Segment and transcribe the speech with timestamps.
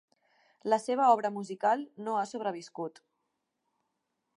[0.73, 3.03] La seva obra musical no ha sobreviscut.